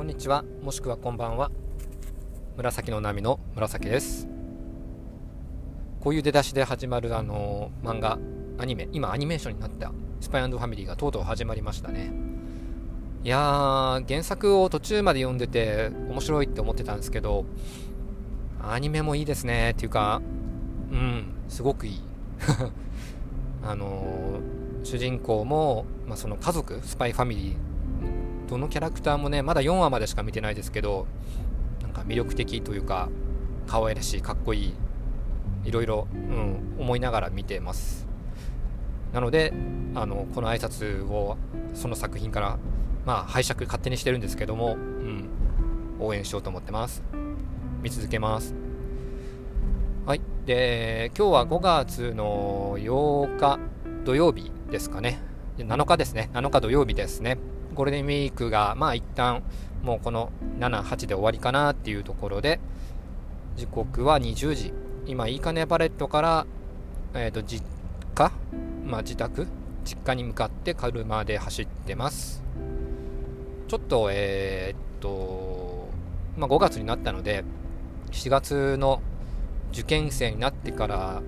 [0.00, 0.46] こんにちは。
[0.62, 1.50] もしくはこんばんは。
[2.56, 4.26] 紫の波の紫です。
[6.00, 8.18] こういう出だしで始まるあの漫画
[8.56, 8.88] アニメ。
[8.92, 9.92] 今アニメーションになった。
[10.22, 12.12] スパイファミリーがとうとう始まりましたね。
[13.24, 17.44] いや原作を途中まで読んでて面白いって思ってたんですけど
[18.58, 19.72] アニメもいいですね。
[19.72, 20.22] っていうか
[20.90, 22.02] うんすごくいい。
[23.62, 27.69] あのー、主人公も、まあ、その家族スパイファミリー
[28.50, 31.06] どのキャラクターもねまだ4話までしか見てないですけど
[31.82, 33.08] なんか魅力的というか
[33.68, 34.74] 可愛らしいかっこいい
[35.64, 38.08] いろいろ、うん、思いながら見てます。
[39.12, 39.52] なので
[39.94, 41.36] あのこの挨拶を
[41.74, 42.58] その作品から
[43.04, 45.28] まあ拝借勝手にしてるんですけども、うん、
[46.00, 47.04] 応援しようと思ってます。
[47.82, 48.54] 見続けます。
[50.06, 50.20] はい。
[50.46, 53.60] で今日は5月の8日
[54.04, 55.20] 土曜日ですかね。
[55.58, 56.30] 7日ですね。
[56.32, 57.38] 7日土曜日ですね。
[57.80, 59.42] ゴールデンウィークがまあ一旦
[59.82, 62.60] もうこの7、8で終わりかなっていうところで
[63.56, 64.74] 時刻は20時。
[65.06, 66.46] 今いいかねパレットから、
[67.14, 67.64] えーと、実
[68.14, 68.32] 家、
[68.84, 69.46] まあ、自宅
[69.82, 72.42] 実家に向かって車で走ってます。
[73.66, 75.88] ちょっとえー、っと、
[76.36, 77.44] まあ、5月になったので
[78.10, 79.00] 7月の
[79.72, 81.22] 受験生になってから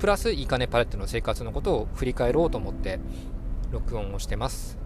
[0.00, 3.00] プラスいいかねパレットの生活のことを振り返ろうと思って
[3.70, 4.79] 録音をしてます。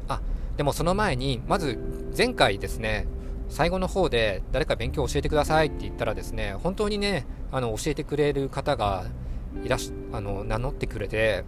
[0.56, 1.78] でもその前にまず
[2.16, 3.06] 前回ですね
[3.48, 9.05] 最後の方で誰か勉強教えてくださいって言ったらですね本当にねあの教えてくれる方が
[9.62, 11.44] いらしあの名乗ってくれて、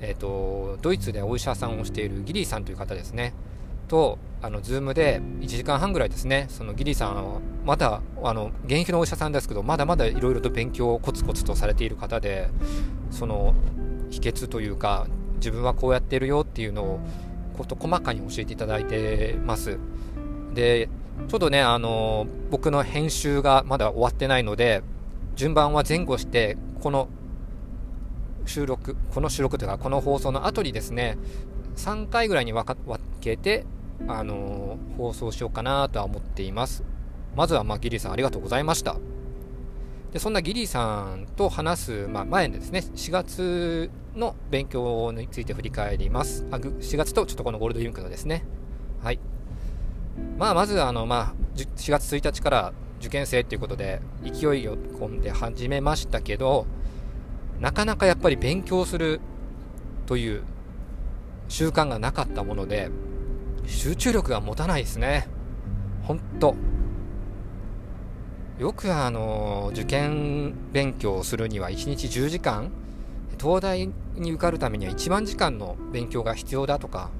[0.00, 3.32] えーと、ドイツでお医者さんをしているギリーさんという方ですね。
[3.88, 12.48] とあのズームで1時間半ぐらいですねそのギリーさんはまだあの現役のお医者さんですけどまだまだいろいろと勉強をコツコツとされている方で
[13.10, 13.54] その
[14.10, 17.00] 秘訣というか自分はこうやってるよっていうのを
[17.56, 19.78] こと細かに教えていただいてます。
[20.54, 20.88] で
[21.28, 24.82] ちょっとねあの僕の編集がまだ終わってないので
[25.34, 27.08] 順番は前後してこの
[28.44, 31.18] 収録この収録というかこの放送の後にですね
[31.76, 32.64] 3回ぐらいに分
[33.20, 33.64] けて
[34.08, 36.84] あの放送しようかなとは思っています。
[37.34, 38.96] まずは、まあ、ギリさんありがとうございました。
[40.16, 46.46] でそんなギリーさんと話す、まあ、前ですね4月の勉強について振り返ります。
[46.50, 48.46] あ4月とちょっとこのゴールドウィークのですね。
[49.02, 49.20] はい。
[50.38, 56.66] まあまずあの、まあ、4月1日から受験生ということで勢いを込んで始めましたけど
[57.60, 59.20] なかなかやっぱり勉強する
[60.06, 60.44] という
[61.48, 62.88] 習慣がなかったもので
[63.66, 65.28] 集中力が持たないですね。
[66.04, 66.56] 本当
[68.58, 72.70] よくあの受験勉強をするには1日10時間
[73.38, 77.10] 東大に受かるためには1万時間の勉強が必要だとか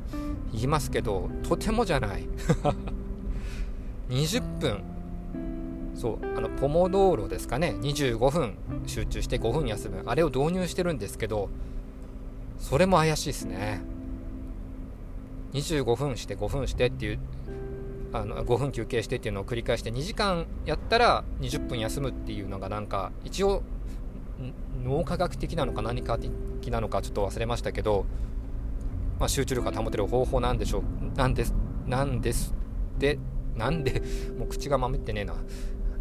[0.52, 2.26] 言いますけどとてもじゃない。
[4.08, 4.82] 20分。
[5.94, 7.74] そうあのポモ道路ですかね。
[7.80, 8.54] 25分
[8.86, 10.02] 集中して5分休む。
[10.06, 11.50] あれを導入してるんですけど
[12.58, 13.82] それも怪しいですね。
[15.52, 17.18] 25分して5分してっていう
[18.16, 23.62] あの5分休憩してっていうのを繰り返して2時間やったら20分休むっていうのがなんか一応
[24.84, 28.06] 脳科学的なのか何か的なのかちょっと忘れましたけど、
[29.18, 30.82] まあ、集中力が保てる方法なんでしょう。
[31.18, 31.54] なんです
[31.86, 32.54] なんです
[32.98, 33.18] で
[33.54, 34.02] なんで
[34.38, 35.34] もう口がまめってねえな。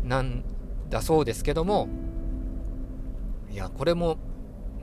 [0.03, 0.43] なん
[0.89, 1.87] だそうですけども
[3.51, 4.17] いやこれも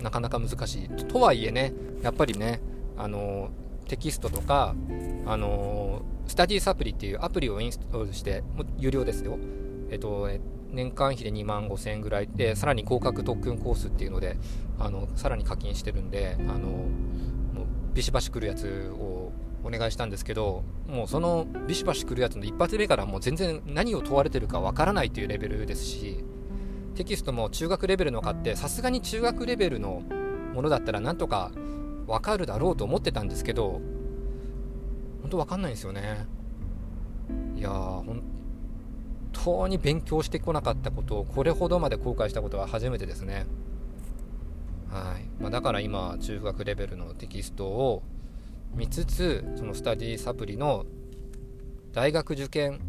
[0.02, 0.88] なかなか難しい。
[1.06, 1.72] とはいえね
[2.02, 2.60] やっぱりね
[2.96, 3.50] あの
[3.86, 4.74] テキストとか
[5.26, 9.38] あのスタディサプリっていうアプリをインストールして、もう有料ですよ。
[9.90, 10.28] えっと、
[10.70, 14.38] 年間費で2万5000円ぐらいで、さらに合格特訓コースっていうので、
[14.78, 19.32] あの、さらに課金してるんで、あの、もうビシバシ来るやつを
[19.64, 26.24] お願いしたんですけど、もうそのビシバシ来るやつの一発目からもう全然何を問われてるかわからないというレベルですし、
[26.94, 30.02] テキストも中学レベルの買って、さすがに中学レベルの
[30.54, 31.52] ものだったらなんとか
[32.06, 33.80] わかるだろうと思ってたんですけど、
[35.32, 36.26] 当わかんないんですよね。
[37.56, 38.22] いや、本
[39.32, 43.46] 当に勉強してこなかったことをこれほどまで後悔したことは初めてですね。
[44.90, 48.02] はいまあ、だから今、中学レベルのテキストを
[48.74, 50.84] 見つつ、そのスタディサプリの
[51.92, 52.80] 大学受験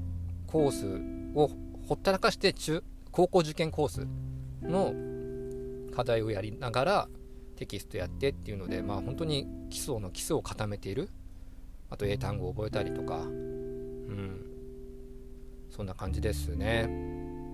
[0.47, 1.49] コースを
[1.87, 4.07] ほったらかして中高校受験コース
[4.61, 4.93] の
[5.95, 7.09] 課題をやりながら
[7.55, 11.09] テキストやってっていうので、まあ、本当に基礎の基礎を固めている
[11.93, 14.43] あと英単語を覚えたりとか、うん、
[15.69, 16.89] そんな感じですね。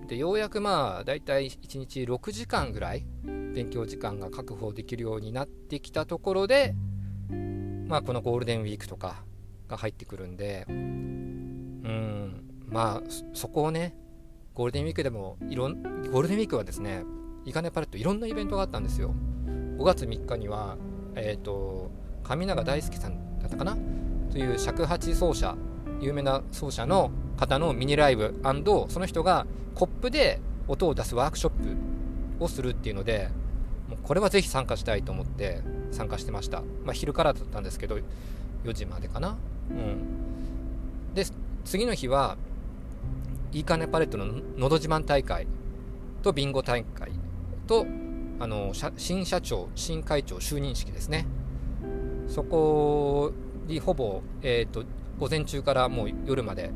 [0.08, 3.04] で、ようやくまあ、だいたい1日6時間ぐらい
[3.54, 6.74] 勉強時間が確保できるようになってきたところで、
[7.86, 9.24] まあ、このゴールデンウィークとか
[9.68, 13.94] が入ってくるんで、うん、まあそこをね
[14.54, 17.04] ゴールデンウィークでもいろんゴールデンウィークはですね
[17.44, 19.14] イカネパレットいろんなイベントがあったんですよ。
[19.76, 20.78] 5月3日には
[21.14, 21.90] えっ、ー、と
[22.22, 23.76] 上永大輔さんだったかな
[24.30, 25.56] という尺八奏者
[26.00, 28.34] 有名な奏者の方のミニライブ
[28.88, 33.28] その人がコップで音を出すワークショップをするっていうので
[33.88, 37.98] もうこれはぜひ参加したいと思って参加してました、まあ、昼からだったんですけど
[38.64, 39.36] 4時までかな？
[39.70, 41.14] うん。
[41.14, 41.24] で
[41.64, 42.36] 次の日は
[43.52, 45.46] いいかねパレットののど自慢大会
[46.22, 47.10] とビンゴ大会
[47.66, 47.86] と
[48.38, 51.26] あの新社長新会長就任式ですね。
[52.28, 53.32] そこ
[53.70, 54.84] にほぼ、えーと、
[55.18, 56.70] 午前中からもう夜まで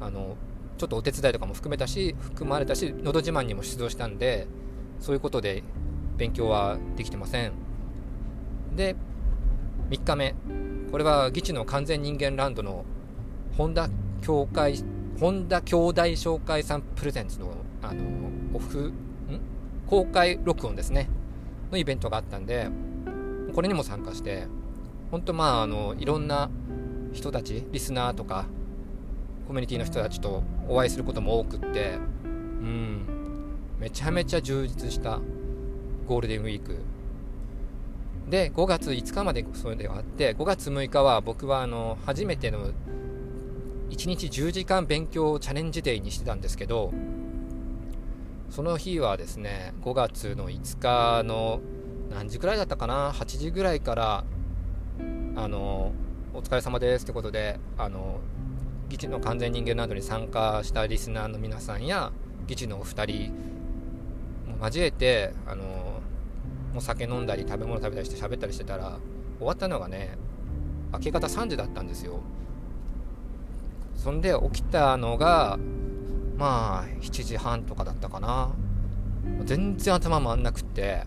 [0.00, 0.36] あの
[0.78, 4.46] ちょっとお手伝いとかも含めたし含まれたしのど自慢にも出場したんで
[5.00, 5.62] そういうことで
[6.16, 7.52] 勉強はできてません。
[8.76, 8.94] で
[9.90, 10.34] 3日目。
[10.90, 12.84] これは議地の完全人間ランドの
[13.56, 13.88] 本田
[14.22, 14.82] 協会
[15.20, 18.02] 本田兄弟紹介さんプレゼンツのあの
[18.54, 18.92] オフん？
[19.86, 21.08] 公開録音ですね。
[21.70, 22.68] のイベントがあったんで
[23.54, 24.48] これにも参加して
[25.10, 26.50] 本当まああのいろんな
[27.12, 28.46] 人たちリスナーとか
[29.46, 31.98] コミュニティの人たちとお会いすることも多くって
[32.62, 33.06] うん。
[33.80, 35.20] めちゃめちゃ充実した
[36.06, 36.76] ゴールデンウィーク。
[38.28, 42.72] で5月5日までそれではあって5月6日は僕はあの初めての1
[44.08, 46.92] 日10時間勉強チャレンジデーにしてたんですけど
[48.50, 51.60] その日はですね5月の5日の
[52.10, 54.24] 何時くらいだったかな？8時ぐらいから
[55.36, 55.92] あの
[56.34, 58.20] お疲れ様ですってことであの
[58.88, 62.12] 議事の完全人間などに参加したリスナーの皆さんや
[62.46, 63.32] 議事のお二人
[64.58, 66.00] も交えてあの
[66.76, 68.98] お酒飲んだり食べ物食べたりして喋ったりしてたら
[69.38, 70.16] 終わったのがね
[70.92, 72.20] 明け方3時だったんですよ。
[73.96, 75.58] そんで起きたのが
[76.36, 78.50] まあ7時半とかだったかな。
[79.44, 81.04] 全然頭回んなくって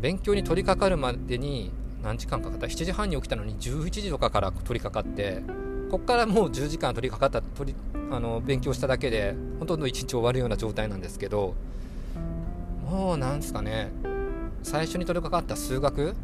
[0.00, 5.42] 勉強に取り掛かるまでに何時間かかった？7時半に起きたのに11時とかから取り掛かって
[5.90, 7.78] こっからもう10時間取り掛かった取り
[8.10, 11.54] あの勉強しただけでほとんど1日終わるような状態なんですけど
[12.88, 13.90] もうなんすかね
[14.62, 16.14] 最初に取り掛かった数学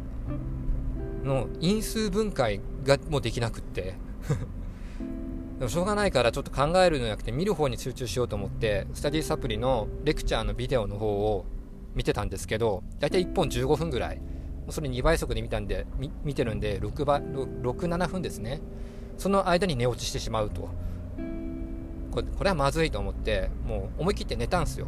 [1.23, 3.95] の因数分解がもうできなくって
[5.59, 11.45] でもしょうがないからちょっと考えるのじゃなくて見る方に集中しようと思ってスタディサプリのレクチャーのビデオの方を
[11.95, 14.21] 見てたんですけど大体1本15分ぐらい
[14.69, 15.85] それ2倍速で見たんで
[16.23, 18.61] 見てるんで6倍67分ですね。
[19.17, 20.69] その間に寝落ちしてしまうと。
[22.11, 24.87] これこれはまずいと思ってもう思い切って寝たんすよ。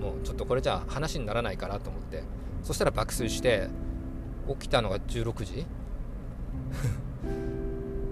[0.00, 2.22] もうちょっとこれじゃ話にならないかなと思って。
[2.62, 3.68] そしたら爆睡して
[4.48, 5.66] 起きたのが16時。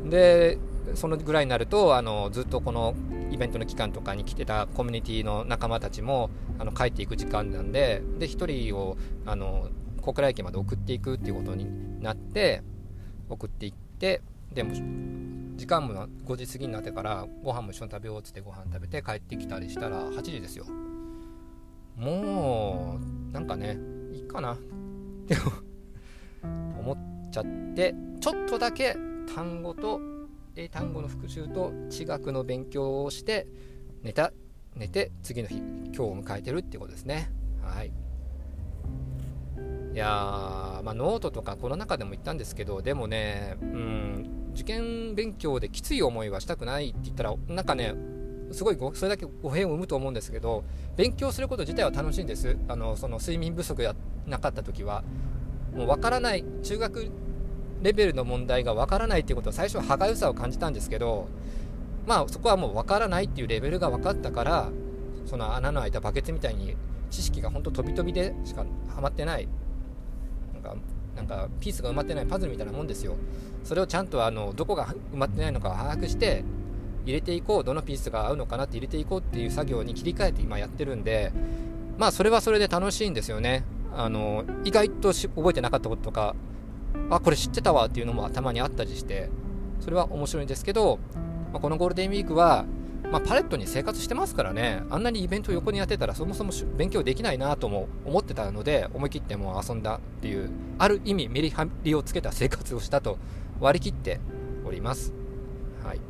[0.09, 0.59] で
[0.95, 2.95] そのぐらいになるとあのずっとこの
[3.31, 9.69] イベントの期間とかに来てたコミュニティの仲間たちもあの帰っていく時間なんでで1人をあの
[10.07, 12.63] 小倉駅まで送っていくっていうことになって
[13.29, 14.23] 送っていって
[14.55, 14.73] でも
[15.57, 20.65] 時間も5時過ぎになってからご飯も一緒に食べようっつってご飯食べて帰ってきたりしたら8時ですよ。
[21.97, 22.99] も
[23.31, 23.79] うなんかね
[24.13, 24.57] いいかなっ
[25.27, 25.37] て
[26.43, 27.45] 思っちゃっ
[27.75, 28.97] てちょっとだけ
[29.35, 30.01] 単語と
[30.55, 33.47] 英単語の復習と地学の勉強をして
[34.03, 34.33] 寝た
[34.77, 37.31] 寝て次の日今日を迎えてるっていうことですね。
[37.63, 38.06] はい。
[39.97, 47.95] いやまあ、ノートとかコロナ禍でも言ったんですけどでもね、うん、受験勉強できつい思いはしたくないって言ったらなんかね
[48.53, 50.65] すごいそれだけ語弊を生むと思うんですけど
[50.97, 52.59] 勉強すること自体は楽しいんです。
[52.69, 55.03] あのその睡眠不足やなかった時は
[55.75, 57.11] もう分からない中学
[57.81, 61.27] レベルの問題が分からないっていうことは最初は歯がゆさを感じたんですけど
[62.07, 64.69] まあそこはもう分からないっていうレベルが分かったから
[65.25, 66.77] その穴の開いたバケツみたいに
[67.11, 69.49] 知識が本当飛び飛びでしかはまってない。
[70.67, 70.77] か
[71.15, 73.17] なんかピースが埋まってないパズルみたいなもんですよ。
[73.65, 76.45] それをちゃんとあのどこが埋まってないのかを把握して
[77.05, 81.33] 入れていこうどのピースが合うのかなって入れていこうっていう作業に切り替えて今やってるんで
[81.99, 83.65] まあそれはそれで楽しいんですよね。
[83.95, 86.35] あの意外と覚えてなかったこととか
[87.09, 89.31] あこれ知ってたわっていうのも頭にあったりして
[89.81, 90.99] それは面白いんですけど、
[91.53, 92.67] まあ、このゴールデンウィークは
[93.11, 103.19] まあ、パレットに生活してますからね、あんなにイベント横にやってたら、そもそも勉強できないなとも思ってたので、思い切ってもう遊んだっていう、ある意味メリハリをつけた生活をしたと
[103.61, 104.21] 割り切って
[104.67, 105.13] おります。
[105.85, 106.01] はい。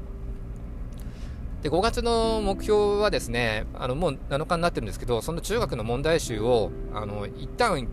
[1.63, 7.89] で、5月の目標はですね、あの、もう7日になってるんですけど、その中学の問題集を、あの、一旦1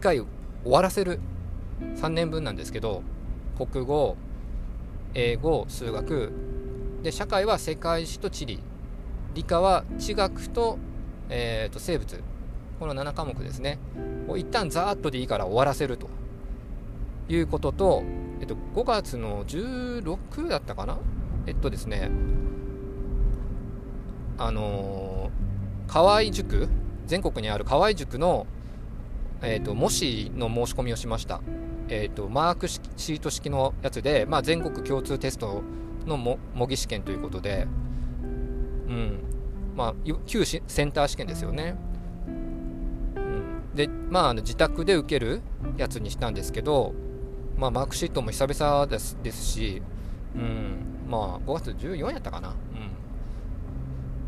[0.00, 0.26] 回終
[0.64, 1.20] わらせる
[1.96, 3.02] 3年分なんですけど、
[3.56, 4.16] 国語、
[5.14, 6.32] 英語、数学、
[7.02, 8.60] で社会は世界史と地理。
[9.34, 10.78] 理科は地学と,、
[11.28, 12.22] えー、と生物。
[12.80, 13.78] この7科目ですね。
[14.28, 16.08] を一旦ざーっとでいいから終わらせると
[17.28, 18.02] いうことと、
[18.40, 20.98] えっと、5月の16だったかな？
[21.46, 22.10] えっとですね。
[24.38, 26.68] あのー、河合塾？
[27.06, 28.48] 全国にある河合塾の、
[29.40, 31.40] えーと、模試の申し込みをしました、
[31.88, 35.62] えーと、マークシート式のやつで、まあ、全国共通テスト
[36.06, 37.66] の模擬試験ということで、
[38.88, 39.26] うん。
[39.76, 39.94] まあ、
[40.26, 41.76] 旧センター試験ですよね、
[42.26, 45.42] うん、でまあ自宅で受ける
[45.76, 46.94] やつにしたんですけど、
[47.58, 49.82] まあ、マークシートも久々ですですし、
[50.34, 52.54] うん、まあ5月14やったかな、うん、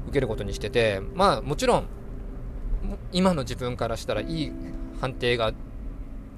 [0.08, 1.86] 受けることにしててまあもちろん
[3.12, 4.52] 今の自分からしたらいい
[5.00, 5.54] 判定が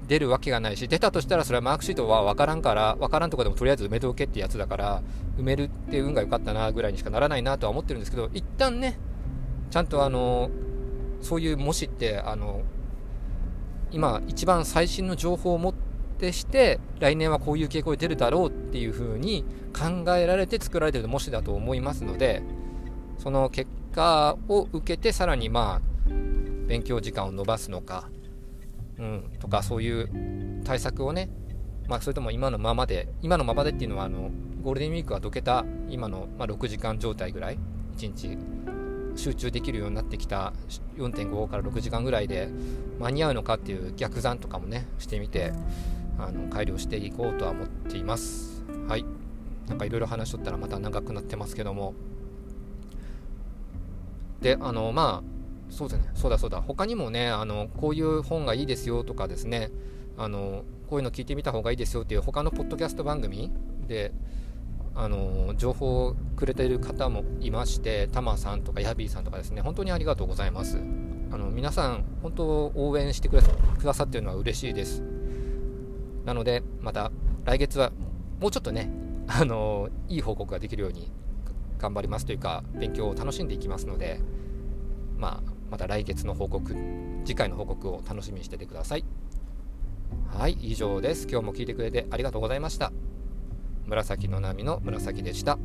[0.07, 5.01] 出るわけがないし出たとしたらそれはマークシートは分からんから分からんとこでもとりあえず埋めておけってやつだから
[5.37, 8.97] 埋めるって運が良かったなぐらいにしかならないなとは思ってるんですけど一旦ね
[9.69, 10.49] ちゃんとあの
[11.21, 12.63] そういう模試ってあの
[13.91, 22.41] 今一番最新の情報を持ってして来年はこういう傾向で出るだろうっていうふうに考えられて作られてる模試だと思いますので
[23.17, 25.91] その結果を受けてさらにまあ
[26.71, 28.09] 勉強時間を延ばすのか、
[29.01, 31.29] うん、とかそういう対策をね、
[31.87, 34.29] まあ、それとも今のままで今のままでっていうのはあの
[34.61, 37.57] ゴールデンウィークはどけた今の、まあ、6時間状態ぐらい
[37.97, 38.37] 1日
[39.15, 40.53] 集中できるようになってきた
[40.97, 42.49] 4.5から6時間ぐらいで
[42.99, 45.51] 間に合うのかっていう逆算とかもねしてみて
[46.19, 48.63] あの改良していこうとは思っています。
[48.87, 49.05] はい。
[49.67, 51.93] なんかいろいろ話しとったらまた長くなってますけども。
[54.41, 55.40] であのまあ
[55.71, 59.71] そうだね、そうだそうだ、他にもね、あのこういう本がいいですよとかですね、
[60.17, 63.51] あのこういうの聞いてみた方がいいですよっていう他のポッドキャスト番組
[63.87, 64.11] で、
[64.93, 70.77] あの情報をくれている方もいまして、タマさんとかヤビーさんとかですね、本当にありがとうございます。
[71.31, 73.37] あの皆さん、本当応援してく
[73.83, 75.01] ださっているのは嬉しいです。
[76.25, 77.11] なので、また
[77.45, 77.93] 来月は
[78.41, 78.91] もうちょっとね、
[79.27, 81.09] あのいい報告ができるように
[81.79, 84.19] 頑張りますというか、勉強を楽しんでいきますので、
[85.71, 86.75] また来月の報告
[87.25, 89.05] 次回の報告を楽しみにしててください。
[90.27, 91.27] はい以上です。
[91.29, 92.91] 今日も聞いてくれてありがとうございました。
[93.85, 95.57] 紫の波の紫でした。